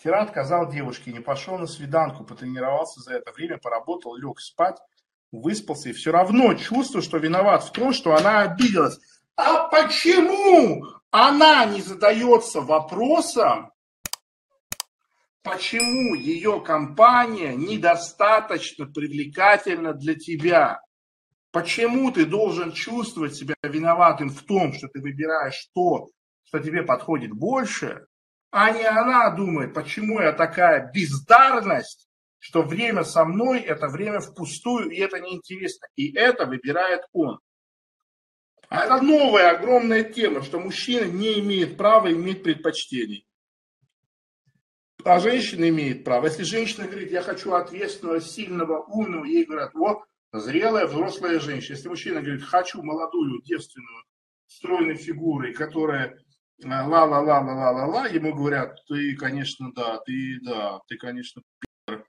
Вчера 0.00 0.22
отказал 0.22 0.70
девушке, 0.70 1.12
не 1.12 1.20
пошел 1.20 1.58
на 1.58 1.66
свиданку, 1.66 2.24
потренировался 2.24 3.02
за 3.02 3.16
это 3.16 3.32
время, 3.32 3.58
поработал, 3.58 4.16
лег 4.16 4.40
спать, 4.40 4.78
выспался 5.30 5.90
и 5.90 5.92
все 5.92 6.10
равно 6.10 6.54
чувствую, 6.54 7.02
что 7.02 7.18
виноват 7.18 7.64
в 7.64 7.72
том, 7.72 7.92
что 7.92 8.14
она 8.16 8.40
обиделась. 8.40 8.98
А 9.36 9.68
почему 9.68 10.86
она 11.10 11.66
не 11.66 11.82
задается 11.82 12.62
вопросом, 12.62 13.72
почему 15.42 16.14
ее 16.14 16.62
компания 16.62 17.54
недостаточно 17.54 18.86
привлекательна 18.86 19.92
для 19.92 20.14
тебя? 20.14 20.80
Почему 21.50 22.10
ты 22.10 22.24
должен 22.24 22.72
чувствовать 22.72 23.34
себя 23.34 23.54
виноватым 23.62 24.30
в 24.30 24.44
том, 24.44 24.72
что 24.72 24.88
ты 24.88 25.02
выбираешь 25.02 25.68
то, 25.74 26.08
что 26.44 26.58
тебе 26.58 26.84
подходит 26.84 27.32
больше, 27.32 28.06
а 28.50 28.72
не 28.72 28.84
она 28.84 29.30
думает, 29.30 29.74
почему 29.74 30.20
я 30.20 30.32
такая 30.32 30.90
бездарность, 30.92 32.08
что 32.38 32.62
время 32.62 33.04
со 33.04 33.24
мной– 33.24 33.60
это 33.60 33.86
время 33.86 34.20
впустую, 34.20 34.90
и 34.90 34.98
это 34.98 35.20
неинтересно. 35.20 35.86
И 35.94 36.12
это 36.16 36.46
выбирает 36.46 37.02
он. 37.12 37.38
А 38.68 38.84
это 38.84 39.02
новая 39.02 39.50
огромная 39.50 40.04
тема, 40.04 40.42
что 40.42 40.58
мужчина 40.58 41.04
не 41.04 41.40
имеет 41.40 41.76
права 41.76 42.10
иметь 42.12 42.42
предпочтений. 42.42 43.26
А 45.04 45.18
женщина 45.20 45.68
имеет 45.68 46.04
право. 46.04 46.26
Если 46.26 46.42
женщина 46.42 46.86
говорит, 46.86 47.10
я 47.10 47.22
хочу 47.22 47.52
ответственного, 47.52 48.20
сильного, 48.20 48.82
умного, 48.84 49.24
ей 49.24 49.44
говорят, 49.44 49.74
вот, 49.74 49.98
зрелая, 50.32 50.86
взрослая 50.86 51.40
женщина. 51.40 51.76
Если 51.76 51.88
мужчина 51.88 52.20
говорит, 52.20 52.44
хочу 52.44 52.82
молодую, 52.82 53.42
девственную, 53.42 54.04
стройной 54.46 54.96
фигурой, 54.96 55.52
которая 55.52 56.18
ла-ла-ла-ла-ла-ла-ла, 56.64 58.06
ему 58.06 58.34
говорят, 58.34 58.76
ты, 58.86 59.16
конечно, 59.16 59.72
да, 59.72 59.98
ты, 59.98 60.38
да, 60.42 60.80
ты, 60.88 60.96
конечно, 60.96 61.42
пи***. 61.86 62.02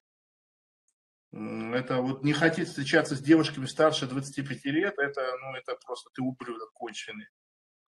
Это 1.33 2.01
вот 2.01 2.23
не 2.23 2.33
хотеть 2.33 2.67
встречаться 2.67 3.15
с 3.15 3.21
девушками 3.21 3.65
старше 3.65 4.07
25 4.07 4.65
лет, 4.65 4.93
это, 4.97 5.21
ну, 5.41 5.55
это 5.55 5.77
просто 5.85 6.09
ты 6.13 6.21
ублюдок 6.21 6.71
конченый. 6.73 7.27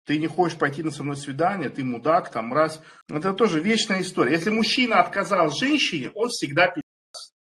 Ты 0.06 0.18
не 0.18 0.28
хочешь 0.28 0.58
пойти 0.58 0.84
на 0.84 0.92
со 0.92 1.04
мной 1.04 1.16
свидание, 1.16 1.70
ты 1.70 1.84
мудак, 1.84 2.32
там, 2.32 2.54
раз. 2.54 2.82
Это 3.10 3.34
тоже 3.34 3.62
вечная 3.62 4.02
история. 4.02 4.34
Если 4.34 4.50
мужчина 4.50 5.00
отказал 5.00 5.52
женщине, 5.52 6.12
он 6.16 6.30
всегда 6.30 6.68
пи***ц. 6.68 7.34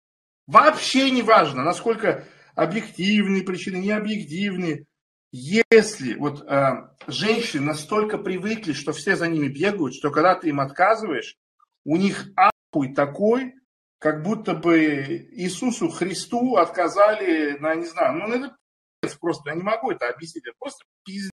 Вообще 0.46 1.10
не 1.10 1.22
важно, 1.22 1.64
насколько 1.64 2.24
объективные 2.54 3.42
причины, 3.42 3.76
не 3.76 3.90
объективные. 3.90 4.86
Если 5.32 6.14
вот 6.14 6.46
э, 6.46 6.90
женщины 7.06 7.64
настолько 7.64 8.18
привыкли, 8.18 8.74
что 8.74 8.92
все 8.92 9.16
за 9.16 9.28
ними 9.28 9.48
бегают, 9.48 9.94
что 9.94 10.10
когда 10.10 10.34
ты 10.34 10.50
им 10.50 10.60
отказываешь, 10.60 11.38
у 11.84 11.96
них 11.96 12.28
ахуй 12.36 12.94
такой, 12.94 13.54
как 13.98 14.22
будто 14.22 14.54
бы 14.54 15.26
Иисусу 15.32 15.88
Христу 15.88 16.56
отказали, 16.56 17.56
на, 17.58 17.74
не 17.74 17.86
знаю, 17.86 18.18
ну 18.18 18.34
это 18.34 18.56
просто, 19.20 19.50
я 19.50 19.56
не 19.56 19.62
могу 19.62 19.90
это 19.90 20.08
объяснить, 20.08 20.44
это 20.46 20.56
просто 20.58 20.84
пиздец. 21.02 21.30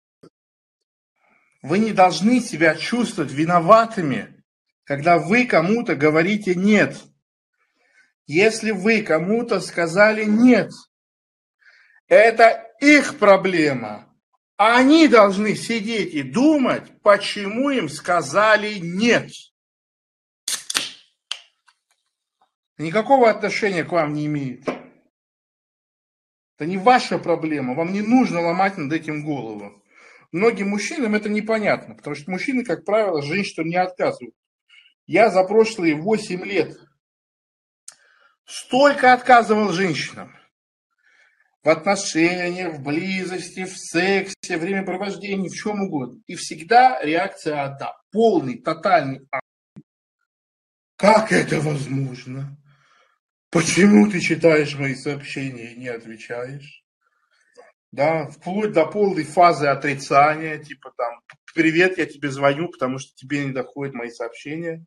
Вы 1.61 1.79
не 1.79 1.93
должны 1.93 2.41
себя 2.41 2.75
чувствовать 2.75 3.31
виноватыми, 3.31 4.43
когда 4.83 5.17
вы 5.17 5.45
кому-то 5.45 5.95
говорите 5.95 6.53
«нет». 6.53 7.01
Если 8.27 8.71
вы 8.71 9.03
кому-то 9.03 9.59
сказали 9.61 10.25
«нет», 10.25 10.71
это 12.07 12.64
их 12.79 13.17
проблема. 13.19 14.07
Они 14.57 15.07
должны 15.07 15.55
сидеть 15.55 16.13
и 16.13 16.23
думать, 16.23 17.01
почему 17.01 17.69
им 17.69 17.89
сказали 17.89 18.75
нет. 18.79 19.31
Никакого 22.77 23.29
отношения 23.29 23.83
к 23.83 23.91
вам 23.91 24.13
не 24.13 24.25
имеет. 24.27 24.67
Это 26.57 26.65
не 26.65 26.77
ваша 26.77 27.17
проблема, 27.19 27.73
вам 27.73 27.91
не 27.91 28.01
нужно 28.01 28.39
ломать 28.41 28.77
над 28.77 28.91
этим 28.93 29.25
голову. 29.25 29.83
Многим 30.31 30.69
мужчинам 30.69 31.15
это 31.15 31.29
непонятно, 31.29 31.95
потому 31.95 32.15
что 32.15 32.31
мужчины, 32.31 32.63
как 32.63 32.85
правило, 32.85 33.21
женщинам 33.21 33.67
не 33.67 33.75
отказывают. 33.75 34.35
Я 35.05 35.29
за 35.29 35.43
прошлые 35.43 35.95
8 35.95 36.43
лет 36.45 36.77
столько 38.45 39.13
отказывал 39.13 39.71
женщинам 39.71 40.35
в 41.65 41.69
отношениях, 41.69 42.75
в 42.75 42.83
близости, 42.83 43.65
в 43.65 43.75
сексе, 43.75 44.57
времяпровождении, 44.57 45.49
в 45.49 45.55
чем 45.55 45.81
угодно. 45.81 46.21
И 46.27 46.35
всегда 46.35 47.01
реакция 47.01 47.63
одна. 47.63 47.93
Полный, 48.11 48.59
тотальный 48.59 49.27
Как 50.95 51.31
это 51.31 51.59
возможно? 51.59 52.55
Почему 53.49 54.07
ты 54.11 54.19
читаешь 54.19 54.75
мои 54.75 54.93
сообщения 54.93 55.73
и 55.73 55.79
не 55.79 55.87
отвечаешь? 55.87 56.83
Да, 57.91 58.27
вплоть 58.27 58.73
до 58.73 58.85
полной 58.85 59.23
фазы 59.23 59.65
отрицания, 59.65 60.59
типа 60.59 60.93
там, 60.95 61.21
привет, 61.55 61.97
я 61.97 62.05
тебе 62.05 62.29
звоню, 62.29 62.69
потому 62.69 62.99
что 62.99 63.15
тебе 63.15 63.43
не 63.43 63.53
доходят 63.53 63.95
мои 63.95 64.11
сообщения. 64.11 64.85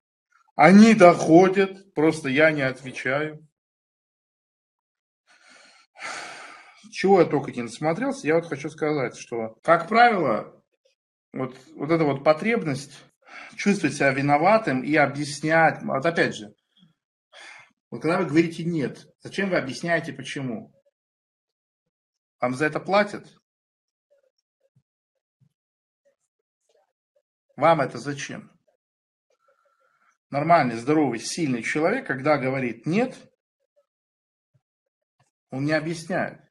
Они 0.55 0.95
доходят, 0.95 1.93
просто 1.95 2.29
я 2.29 2.53
не 2.53 2.63
отвечаю. 2.63 3.48
Чего 6.91 7.21
я 7.21 7.27
только 7.27 7.53
не 7.53 7.63
насмотрелся, 7.63 8.27
я 8.27 8.37
вот 8.37 8.47
хочу 8.47 8.71
сказать, 8.71 9.17
что, 9.17 9.59
как 9.63 9.89
правило, 9.89 10.63
вот, 11.33 11.57
вот 11.75 11.91
эта 11.91 12.05
вот 12.05 12.25
потребность 12.25 13.05
чувствовать 13.57 13.97
себя 13.97 14.13
виноватым 14.13 14.83
и 14.83 14.95
объяснять, 14.97 15.83
вот 15.83 16.05
опять 16.05 16.37
же, 16.37 16.55
вот 17.91 18.03
когда 18.03 18.19
вы 18.19 18.27
говорите 18.27 18.65
«нет», 18.65 19.07
зачем 19.21 19.51
вы 19.51 19.57
объясняете 19.57 20.13
почему? 20.13 20.73
Вам 22.41 22.55
за 22.55 22.67
это 22.67 22.81
платят? 22.81 23.27
Вам 27.57 27.81
это 27.81 27.99
зачем? 27.99 28.53
Нормальный, 30.31 30.77
здоровый, 30.77 31.19
сильный 31.19 31.63
человек, 31.63 32.07
когда 32.07 32.37
говорит 32.37 32.87
«нет», 32.87 33.17
он 35.51 35.65
не 35.65 35.73
объясняет. 35.73 36.48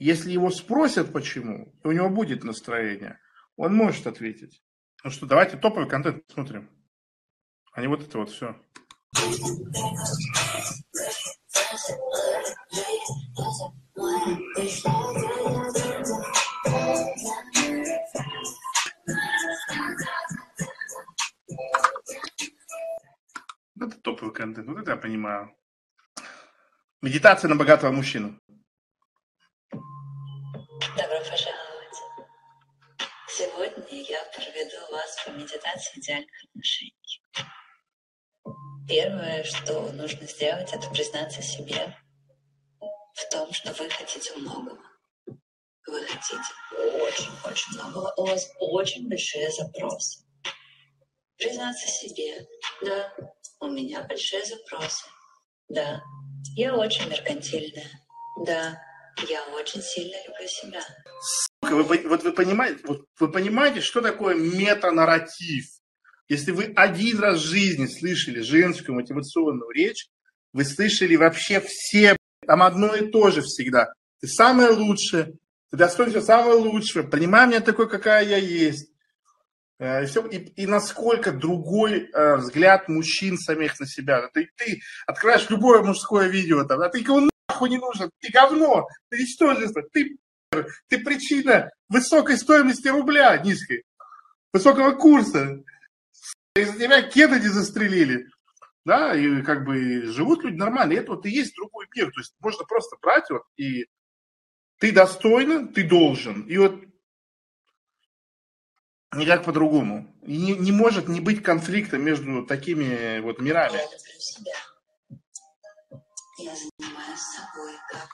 Если 0.00 0.30
его 0.30 0.50
спросят 0.50 1.12
почему, 1.12 1.74
у 1.82 1.90
него 1.90 2.08
будет 2.08 2.44
настроение, 2.44 3.18
он 3.56 3.74
может 3.74 4.06
ответить. 4.06 4.62
Ну 5.02 5.10
что, 5.10 5.26
давайте 5.26 5.56
топовый 5.56 5.88
контент 5.88 6.22
смотрим. 6.32 6.70
А 7.72 7.80
не 7.80 7.88
вот 7.88 8.02
это 8.02 8.18
вот 8.18 8.30
все. 8.30 8.56
Это 23.80 24.00
топовый 24.02 24.32
контент, 24.32 24.68
вот 24.68 24.78
это 24.78 24.92
я 24.92 24.96
понимаю. 24.96 25.56
Медитация 27.02 27.48
на 27.48 27.56
богатого 27.56 27.90
мужчину. 27.90 28.40
Я 34.08 34.24
проведу 34.34 34.92
вас 34.92 35.16
по 35.24 35.30
медитации 35.30 36.00
идеальных 36.00 36.44
отношений. 36.44 37.22
Первое, 38.88 39.44
что 39.44 39.92
нужно 39.92 40.26
сделать, 40.26 40.72
это 40.72 40.88
признаться 40.90 41.42
себе 41.42 41.94
в 43.14 43.28
том, 43.30 43.52
что 43.52 43.72
вы 43.74 43.88
хотите 43.90 44.34
многого. 44.36 44.82
Вы 45.86 46.06
хотите 46.06 46.52
очень-очень 46.74 47.74
многого. 47.74 48.12
У 48.16 48.26
вас 48.26 48.50
очень 48.58 49.08
большие 49.08 49.50
запросы. 49.50 50.24
Признаться 51.36 51.86
себе, 51.86 52.46
да, 52.82 53.14
у 53.60 53.68
меня 53.68 54.02
большие 54.02 54.44
запросы. 54.44 55.06
Да, 55.68 56.02
я 56.56 56.74
очень 56.74 57.08
меркантильная. 57.08 57.90
Да, 58.44 58.82
я 59.28 59.44
очень 59.48 59.82
сильно 59.82 60.16
люблю 60.26 60.48
себя. 60.48 60.82
Вы, 61.62 61.82
вот 61.82 62.22
вы 62.22 62.32
понимаете, 62.32 62.80
вот 62.84 63.04
вы 63.18 63.30
понимаете, 63.30 63.80
что 63.80 64.00
такое 64.00 64.34
метанарратив? 64.34 65.66
Если 66.28 66.52
вы 66.52 66.72
один 66.76 67.18
раз 67.18 67.40
в 67.40 67.46
жизни 67.46 67.86
слышали 67.86 68.40
женскую 68.40 68.94
мотивационную 68.94 69.70
речь, 69.70 70.08
вы 70.52 70.64
слышали 70.64 71.16
вообще 71.16 71.60
все, 71.60 72.16
там 72.46 72.62
одно 72.62 72.94
и 72.94 73.10
то 73.10 73.30
же 73.30 73.42
всегда. 73.42 73.92
Ты 74.20 74.28
самое 74.28 74.70
лучшее, 74.70 75.34
ты 75.70 75.76
достоин 75.76 76.10
все 76.10 76.20
самое 76.20 76.56
лучшее, 76.56 77.06
принимай 77.06 77.46
меня 77.46 77.60
такой, 77.60 77.88
какая 77.88 78.24
я 78.24 78.36
есть. 78.36 78.90
Э, 79.78 80.02
и, 80.02 80.06
все, 80.06 80.26
и, 80.26 80.36
и 80.36 80.66
насколько 80.66 81.32
другой 81.32 82.10
э, 82.12 82.36
взгляд 82.36 82.88
мужчин 82.88 83.38
самих 83.38 83.78
на 83.80 83.86
себя. 83.86 84.28
Ты, 84.32 84.50
ты 84.56 84.80
открываешь 85.06 85.48
любое 85.50 85.82
мужское 85.82 86.28
видео, 86.28 86.64
там, 86.64 86.80
а 86.80 86.88
ты 86.88 87.00
никому 87.00 87.28
нахуй 87.48 87.70
не 87.70 87.78
нужен, 87.78 88.10
ты 88.20 88.30
говно, 88.30 88.86
ты 89.08 89.18
ничтожество, 89.18 89.82
ты 89.92 90.18
ты 90.88 90.98
причина 90.98 91.70
высокой 91.88 92.36
стоимости 92.36 92.88
рубля 92.88 93.36
низкой, 93.38 93.84
высокого 94.52 94.92
курса. 94.92 95.62
Из-за 96.54 96.78
тебя 96.78 97.02
Кеннеди 97.02 97.46
застрелили. 97.46 98.26
да, 98.84 99.14
и 99.14 99.42
как 99.42 99.64
бы 99.64 100.02
живут 100.06 100.44
люди 100.44 100.56
нормально, 100.56 100.94
и 100.94 100.96
это 100.96 101.12
вот 101.12 101.26
и 101.26 101.30
есть 101.30 101.54
другой 101.54 101.86
мир, 101.94 102.10
то 102.10 102.20
есть 102.20 102.34
можно 102.40 102.64
просто 102.64 102.96
брать 103.00 103.28
вот 103.30 103.42
и 103.56 103.86
ты 104.78 104.92
достойна, 104.92 105.68
ты 105.68 105.86
должен, 105.86 106.42
и 106.42 106.56
вот 106.56 106.80
никак 109.12 109.44
по-другому. 109.44 110.14
Не, 110.22 110.54
не 110.54 110.72
может 110.72 111.08
не 111.08 111.20
быть 111.20 111.42
конфликта 111.42 111.98
между 111.98 112.46
такими 112.46 113.20
вот 113.20 113.40
мирами. 113.40 113.76
Я 113.76 114.18
себя. 114.18 114.52
Я 116.38 116.54
занимаюсь 116.54 117.20
собой 117.20 117.72
как 117.90 118.08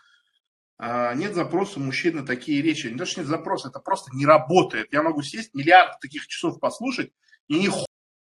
нет 0.78 1.34
запроса 1.34 1.80
мужчин 1.80 2.16
на 2.16 2.26
такие 2.26 2.62
речи. 2.62 2.88
Не 2.88 2.98
то, 2.98 3.06
что 3.06 3.20
нет 3.20 3.28
запроса, 3.28 3.68
это 3.68 3.78
просто 3.78 4.10
не 4.14 4.26
работает. 4.26 4.92
Я 4.92 5.02
могу 5.02 5.22
сесть, 5.22 5.54
миллиард 5.54 6.00
таких 6.00 6.26
часов 6.26 6.58
послушать, 6.60 7.12
и 7.48 7.58
ни 7.58 7.70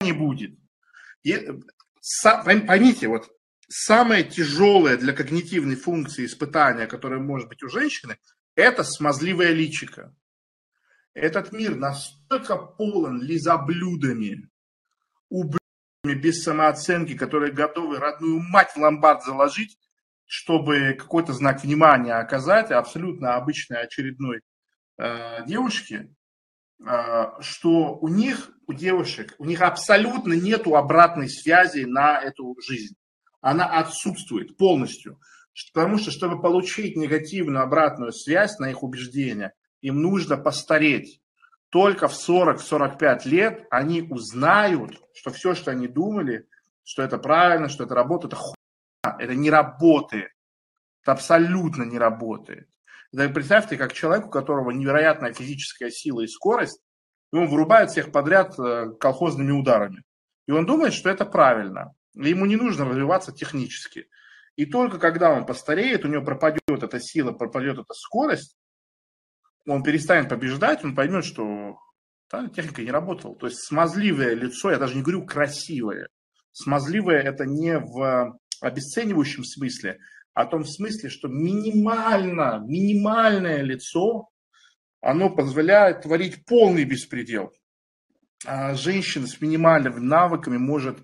не 0.03 0.11
будет. 0.11 0.57
И, 1.23 1.33
пойм- 2.25 2.65
поймите, 2.65 3.07
вот 3.07 3.31
самое 3.69 4.23
тяжелое 4.23 4.97
для 4.97 5.13
когнитивной 5.13 5.75
функции 5.75 6.25
испытания, 6.25 6.85
которое 6.88 7.19
может 7.19 7.50
быть 7.50 7.63
у 7.63 7.69
женщины, 7.69 8.17
это 8.56 8.83
смазливое 8.83 9.51
личико. 9.51 10.15
Этот 11.13 11.51
мир 11.51 11.75
настолько 11.75 12.57
полон 12.57 13.21
лизоблюдами, 13.21 14.49
ублюдами 15.29 15.59
без 16.03 16.44
самооценки, 16.44 17.15
которые 17.15 17.51
готовы 17.51 17.97
родную 17.97 18.39
мать 18.39 18.71
в 18.71 18.77
ломбард 18.77 19.23
заложить, 19.23 19.77
чтобы 20.33 20.95
какой-то 20.97 21.31
знак 21.31 21.62
внимания 21.62 22.15
оказать 22.15 22.71
абсолютно 22.71 23.35
обычной 23.35 23.83
очередной 23.83 24.41
э, 24.97 25.45
девушке, 25.45 26.09
э, 26.83 27.25
что 27.39 28.00
у 28.00 28.07
них, 28.07 28.50
у 28.65 28.74
девушек, 28.74 29.35
у 29.38 29.45
них 29.45 29.62
абсолютно 29.62 30.33
нету 30.33 30.75
обратной 30.75 31.30
связи 31.30 31.83
на 31.83 32.19
эту 32.19 32.56
жизнь. 32.68 32.95
Она 33.41 33.68
отсутствует 33.77 34.57
полностью. 34.57 35.19
Потому 35.71 36.00
что, 36.00 36.09
чтобы 36.09 36.41
получить 36.41 36.97
негативную 36.97 37.62
обратную 37.62 38.12
связь 38.12 38.57
на 38.57 38.71
их 38.71 38.81
убеждения, 38.81 39.53
им 39.81 40.01
нужно 40.01 40.35
постареть. 40.35 41.21
Только 41.69 42.07
в 42.07 42.13
40-45 42.13 43.19
лет 43.25 43.68
они 43.69 44.01
узнают, 44.01 45.00
что 45.13 45.30
все, 45.30 45.53
что 45.53 45.69
они 45.69 45.88
думали, 45.88 46.47
что 46.83 47.03
это 47.03 47.19
правильно, 47.19 47.69
что 47.69 47.83
это 47.83 47.94
работает, 47.94 48.33
это 48.33 48.41
это 49.03 49.35
не 49.35 49.50
работает. 49.50 50.31
Это 51.01 51.11
абсолютно 51.13 51.83
не 51.83 51.97
работает. 51.97 52.67
Да 53.11 53.27
представьте, 53.29 53.77
как 53.77 53.94
человек, 53.94 54.27
у 54.27 54.29
которого 54.29 54.71
невероятная 54.71 55.33
физическая 55.33 55.91
сила 55.91 56.21
и 56.21 56.27
скорость, 56.27 56.81
и 57.31 57.35
он 57.35 57.47
вырубает 57.47 57.91
всех 57.91 58.11
подряд 58.11 58.57
э, 58.57 58.91
колхозными 59.00 59.51
ударами. 59.51 60.03
И 60.47 60.51
он 60.51 60.65
думает, 60.65 60.94
что 60.94 61.09
это 61.09 61.25
правильно. 61.25 61.94
И 62.15 62.29
ему 62.29 62.45
не 62.45 62.55
нужно 62.55 62.85
развиваться 62.85 63.31
технически. 63.31 64.07
И 64.55 64.65
только 64.65 65.00
когда 65.00 65.31
он 65.31 65.45
постареет, 65.45 66.06
у 66.06 66.07
него 66.07 66.23
пропадет 66.23 66.61
эта 66.67 66.99
сила, 66.99 67.31
пропадет 67.31 67.79
эта 67.79 67.94
скорость, 67.94 68.56
он 69.65 69.83
перестанет 69.83 70.29
побеждать, 70.29 70.83
он 70.83 70.95
поймет, 70.95 71.25
что 71.25 71.77
да, 72.29 72.47
техника 72.49 72.81
не 72.81 72.91
работала. 72.91 73.35
То 73.35 73.47
есть 73.47 73.59
смазливое 73.65 74.33
лицо, 74.33 74.71
я 74.71 74.77
даже 74.77 74.95
не 74.95 75.01
говорю 75.01 75.25
красивое, 75.25 76.07
смазливое 76.51 77.21
это 77.21 77.45
не 77.45 77.79
в 77.79 78.38
обесценивающем 78.65 79.44
смысле, 79.44 80.00
в 80.36 80.45
том 80.45 80.65
смысле, 80.65 81.10
что 81.10 81.27
минимально, 81.27 82.63
минимальное 82.65 83.62
лицо, 83.62 84.30
оно 85.01 85.30
позволяет 85.30 86.01
творить 86.01 86.45
полный 86.45 86.86
беспредел. 86.86 87.54
А 88.45 88.74
женщина 88.74 89.27
с 89.27 89.39
минимальными 89.42 90.00
навыками 90.00 90.57
может 90.57 90.98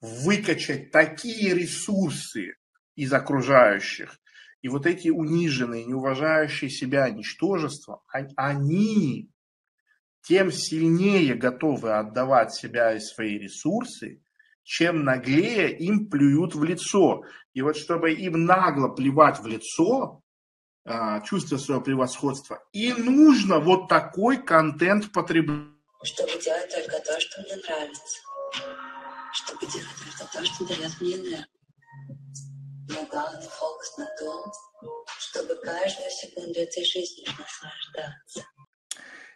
выкачать 0.00 0.90
такие 0.90 1.54
ресурсы 1.54 2.54
из 2.94 3.12
окружающих, 3.12 4.18
и 4.62 4.68
вот 4.68 4.86
эти 4.86 5.08
униженные, 5.08 5.84
неуважающие 5.84 6.70
себя 6.70 7.08
ничтожества, 7.08 8.02
они 8.36 9.30
тем 10.22 10.52
сильнее 10.52 11.34
готовы 11.34 11.96
отдавать 11.96 12.52
себя 12.52 12.94
и 12.94 13.00
свои 13.00 13.38
ресурсы, 13.38 14.22
чем 14.62 15.04
наглее 15.04 15.76
им 15.76 16.08
плюют 16.08 16.54
в 16.54 16.62
лицо. 16.64 17.24
И 17.54 17.62
вот 17.62 17.76
чтобы 17.76 18.12
им 18.12 18.44
нагло 18.44 18.88
плевать 18.88 19.40
в 19.40 19.46
лицо, 19.46 20.22
а, 20.84 21.20
чувство 21.20 21.58
своего 21.58 21.82
превосходства, 21.82 22.62
и 22.72 22.92
нужно 22.92 23.58
вот 23.58 23.88
такой 23.88 24.42
контент 24.42 25.12
потреблять. 25.12 25.68
Чтобы 26.02 26.32
делать 26.42 26.70
только 26.74 26.98
то, 27.04 27.20
что 27.20 27.42
мне 27.42 27.56
нравится. 27.56 28.20
Чтобы 29.32 29.66
делать 29.66 29.88
только 30.18 30.32
то, 30.32 30.44
что 30.44 30.66
дает 30.66 31.00
мне 31.00 31.14
энергию. 31.14 31.46
Но 32.88 33.06
главный 33.10 33.46
фокус 33.46 33.98
на 33.98 34.06
том, 34.18 34.52
чтобы 35.18 35.54
каждую 35.56 36.10
секунду 36.10 36.58
этой 36.58 36.84
жизни 36.84 37.26
наслаждаться. 37.26 38.44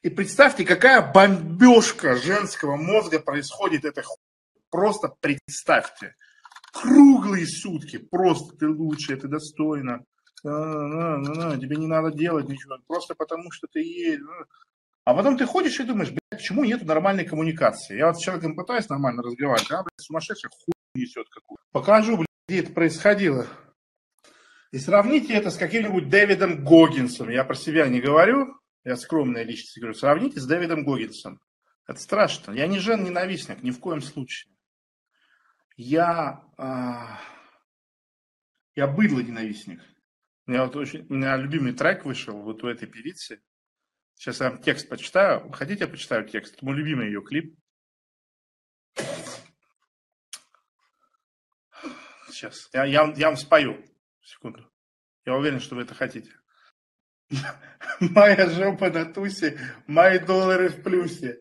И 0.03 0.11
представьте, 0.11 0.65
какая 0.65 1.01
бомбежка 1.01 2.17
женского 2.17 2.77
мозга 2.77 3.21
происходит 3.21 3.85
этой. 3.85 4.05
Просто 4.75 5.15
представьте. 5.21 6.17
Круглые 6.73 7.47
сутки. 7.47 7.97
Просто 7.97 8.57
ты 8.57 8.69
лучшая, 8.69 9.17
ты 9.17 9.29
достойна. 9.29 10.05
Тебе 10.43 11.77
не 11.77 11.87
надо 11.87 12.11
делать 12.11 12.49
ничего. 12.49 12.79
Просто 12.89 13.15
потому, 13.15 13.53
что 13.53 13.69
ты 13.69 13.79
есть. 13.85 14.25
А 15.05 15.15
потом 15.15 15.39
ты 15.39 15.47
ходишь 15.47 15.79
и 15.79 15.85
думаешь, 15.85 16.11
блядь, 16.11 16.29
почему 16.29 16.65
нет 16.65 16.83
нормальной 16.83 17.25
коммуникации? 17.25 17.97
Я 17.97 18.09
вот 18.09 18.17
с 18.17 18.21
человеком 18.25 18.57
пытаюсь 18.57 18.89
нормально 18.89 19.23
разговаривать, 19.23 19.71
а, 19.71 19.85
блядь, 19.85 20.01
сумасшедший 20.01 20.51
хуй 20.51 20.75
несет 20.97 21.29
какую 21.29 21.57
Покажу, 21.71 22.17
блядь, 22.17 22.27
где 22.49 22.59
это 22.59 22.73
происходило. 22.73 23.47
И 24.73 24.79
сравните 24.79 25.35
это 25.35 25.53
с 25.53 25.57
каким-нибудь 25.57 26.09
Дэвидом 26.09 26.65
Гоггинсом. 26.65 27.29
Я 27.31 27.45
про 27.45 27.55
себя 27.55 27.87
не 27.87 28.01
говорю, 28.01 28.59
я 28.83 28.97
скромная 28.97 29.45
личность 29.45 29.79
говорю. 29.79 29.95
Сравните 29.95 30.41
с 30.41 30.47
Дэвидом 30.47 30.85
Гоггинсом. 30.85 31.41
Это 31.87 32.01
страшно. 32.01 32.51
Я 32.51 32.67
не 32.67 32.81
жен-ненавистник, 32.81 33.63
ни 33.63 33.71
в 33.71 33.79
коем 33.79 34.03
случае. 34.03 34.54
Я, 35.77 36.45
а, 36.57 37.21
я 38.77 38.87
быдло-ненавистник. 38.87 39.81
У 40.47 40.51
меня, 40.51 40.65
вот 40.65 40.77
очень, 40.77 41.07
у 41.09 41.15
меня 41.15 41.37
любимый 41.37 41.73
трек 41.73 42.05
вышел 42.05 42.41
вот 42.41 42.63
у 42.63 42.69
этой 42.69 42.87
певицы. 42.87 43.43
Сейчас 44.15 44.41
я 44.41 44.51
вам 44.51 44.63
текст 44.63 44.89
почитаю. 44.89 45.51
Хотите, 45.51 45.85
я 45.85 45.89
почитаю 45.89 46.29
текст? 46.29 46.55
Это 46.55 46.65
мой 46.65 46.77
любимый 46.77 47.07
ее 47.07 47.23
клип. 47.23 47.59
Сейчас. 52.29 52.69
Я, 52.73 52.85
я, 52.85 53.13
я 53.17 53.29
вам 53.29 53.37
спою. 53.37 53.85
Секунду. 54.23 54.71
Я 55.25 55.35
уверен, 55.35 55.61
что 55.61 55.75
вы 55.75 55.83
это 55.83 55.95
хотите. 55.95 56.31
Моя 58.01 58.49
жопа 58.49 58.91
на 58.91 59.07
тусе, 59.07 59.59
мои 59.87 60.19
доллары 60.19 60.69
в 60.69 60.83
плюсе. 60.83 61.41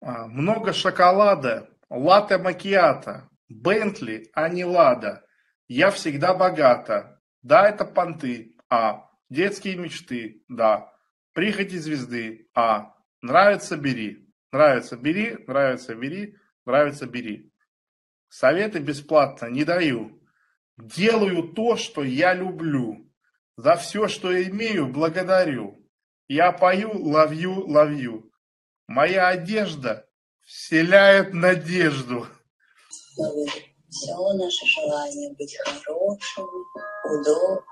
А, 0.00 0.26
много 0.26 0.72
шоколада, 0.72 1.70
латте 1.88 2.38
макиата, 2.38 3.28
Бентли, 3.48 4.30
а 4.34 4.48
не 4.48 4.64
Лада. 4.64 5.24
Я 5.68 5.90
всегда 5.90 6.34
богата. 6.34 7.20
Да, 7.42 7.68
это 7.68 7.84
понты. 7.84 8.56
А. 8.68 9.08
Детские 9.28 9.76
мечты. 9.76 10.44
Да. 10.48 10.92
Прихоти 11.32 11.76
звезды. 11.76 12.48
А. 12.54 12.94
Нравится, 13.22 13.76
бери. 13.76 14.28
Нравится, 14.52 14.96
бери. 14.96 15.36
Нравится, 15.46 15.94
бери. 15.94 16.36
Нравится, 16.64 17.06
бери. 17.06 17.52
Советы 18.28 18.80
бесплатно 18.80 19.46
не 19.46 19.64
даю. 19.64 20.20
Делаю 20.76 21.54
то, 21.54 21.76
что 21.76 22.02
я 22.04 22.34
люблю. 22.34 23.10
За 23.56 23.76
все, 23.76 24.08
что 24.08 24.30
имею, 24.42 24.88
благодарю. 24.88 25.82
Я 26.28 26.52
пою, 26.52 26.92
ловью, 26.92 27.66
ловью. 27.66 28.30
Моя 28.86 29.28
одежда 29.28 30.06
вселяет 30.42 31.32
надежду. 31.32 32.26
Все 33.16 34.32
наше 34.34 34.66
желание 34.66 35.32
быть 35.34 35.56
хорошим, 35.64 36.46
удобным, 37.04 37.64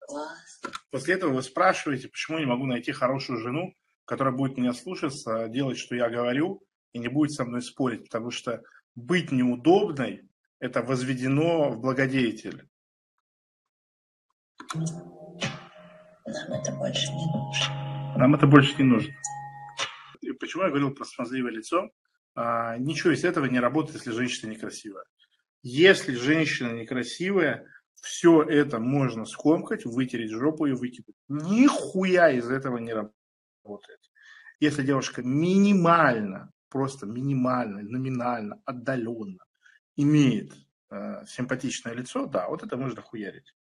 классным. 0.00 0.72
После 0.90 1.14
этого 1.14 1.32
вы 1.32 1.42
спрашиваете, 1.42 2.08
почему 2.08 2.38
я 2.38 2.44
не 2.44 2.50
могу 2.50 2.66
найти 2.66 2.92
хорошую 2.92 3.38
жену, 3.38 3.74
которая 4.04 4.34
будет 4.34 4.58
меня 4.58 4.74
слушаться, 4.74 5.48
делать, 5.48 5.78
что 5.78 5.94
я 5.94 6.10
говорю, 6.10 6.62
и 6.92 6.98
не 6.98 7.08
будет 7.08 7.32
со 7.32 7.44
мной 7.44 7.62
спорить, 7.62 8.04
потому 8.04 8.30
что 8.30 8.62
быть 8.94 9.32
неудобной– 9.32 10.28
это 10.58 10.82
возведено 10.82 11.70
в 11.70 11.80
благодетель. 11.80 12.68
Нам 14.74 16.52
это 16.52 16.72
больше 16.72 17.12
не 17.12 17.26
нужно. 17.32 18.14
Нам 18.18 18.34
это 18.34 18.46
больше 18.46 18.74
не 18.76 18.84
нужно. 18.84 19.14
И 20.20 20.32
почему 20.32 20.64
я 20.64 20.68
говорил 20.68 20.92
про 20.92 21.04
смазливое 21.04 21.52
лицо? 21.52 21.90
А, 22.34 22.76
ничего 22.78 23.12
из 23.12 23.24
этого 23.24 23.46
не 23.46 23.60
работает, 23.60 23.96
если 23.96 24.12
женщина 24.12 24.50
некрасивая. 24.50 25.04
Если 25.62 26.14
женщина 26.14 26.72
некрасивая, 26.72 27.66
все 28.00 28.42
это 28.42 28.78
можно 28.78 29.26
скомкать, 29.26 29.84
вытереть 29.84 30.30
жопу 30.30 30.66
и 30.66 30.72
выкинуть. 30.72 31.16
Нихуя 31.28 32.30
из 32.30 32.50
этого 32.50 32.78
не 32.78 32.92
работает. 32.92 34.00
Если 34.58 34.82
девушка 34.82 35.22
минимально, 35.22 36.50
просто 36.68 37.06
минимально, 37.06 37.82
номинально, 37.82 38.60
отдаленно 38.64 39.44
имеет 39.96 40.52
э, 40.90 41.24
симпатичное 41.26 41.94
лицо, 41.94 42.26
да, 42.26 42.48
вот 42.48 42.62
это 42.62 42.76
можно 42.76 43.02
хуярить. 43.02 43.54